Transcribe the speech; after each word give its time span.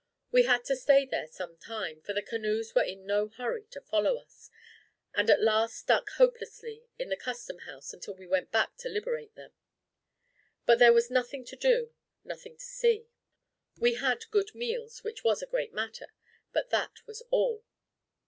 We 0.31 0.45
had 0.45 0.65
to 0.65 0.75
stay 0.75 1.05
there 1.05 1.27
some 1.27 1.57
time, 1.57 2.01
for 2.01 2.13
the 2.13 2.23
canoes 2.23 2.73
were 2.73 2.81
in 2.81 3.05
no 3.05 3.27
hurry 3.27 3.65
to 3.69 3.81
follow 3.81 4.17
us, 4.17 4.49
and 5.13 5.29
at 5.29 5.43
last 5.43 5.77
stuck 5.77 6.09
hopelessly 6.13 6.85
in 6.97 7.09
the 7.09 7.15
custom 7.15 7.59
house 7.69 7.93
until 7.93 8.15
we 8.15 8.25
went 8.25 8.49
back 8.49 8.77
to 8.77 8.89
liberate 8.89 9.35
them. 9.35 9.51
There 10.65 10.91
was 10.91 11.11
nothing 11.11 11.45
to 11.45 11.55
do, 11.55 11.93
nothing 12.23 12.55
to 12.57 12.65
see. 12.65 13.09
We 13.77 13.93
had 13.93 14.25
good 14.31 14.55
meals, 14.55 15.03
which 15.03 15.23
was 15.23 15.43
a 15.43 15.45
great 15.45 15.71
matter; 15.71 16.07
but 16.51 16.71
that 16.71 17.05
was 17.05 17.21
all. 17.29 17.63